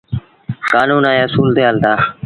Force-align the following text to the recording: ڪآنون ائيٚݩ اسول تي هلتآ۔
ڪآنون 0.71 1.03
ائيٚݩ 1.09 1.23
اسول 1.27 1.49
تي 1.55 1.61
هلتآ۔ 1.69 1.91